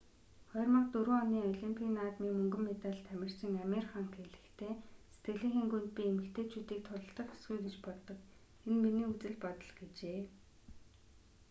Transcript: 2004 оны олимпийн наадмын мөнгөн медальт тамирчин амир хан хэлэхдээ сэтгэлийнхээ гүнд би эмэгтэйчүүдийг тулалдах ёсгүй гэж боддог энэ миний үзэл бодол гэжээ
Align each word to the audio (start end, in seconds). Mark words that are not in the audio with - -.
2004 0.53 1.17
оны 1.23 1.37
олимпийн 1.49 1.91
наадмын 1.97 2.33
мөнгөн 2.37 2.63
медальт 2.69 3.05
тамирчин 3.09 3.53
амир 3.65 3.85
хан 3.91 4.05
хэлэхдээ 4.13 4.73
сэтгэлийнхээ 5.11 5.67
гүнд 5.71 5.89
би 5.95 6.01
эмэгтэйчүүдийг 6.11 6.81
тулалдах 6.85 7.27
ёсгүй 7.35 7.59
гэж 7.65 7.75
боддог 7.85 8.17
энэ 8.67 8.79
миний 8.83 9.07
үзэл 9.11 9.35
бодол 9.43 9.71
гэжээ 9.79 10.21